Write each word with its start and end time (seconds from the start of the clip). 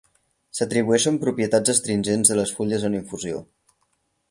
S'atribueixen 0.59 1.19
propietats 1.25 1.75
astringents 1.75 2.33
de 2.33 2.39
les 2.41 2.55
fulles 2.61 2.89
en 2.91 2.99
infusió. 3.03 3.45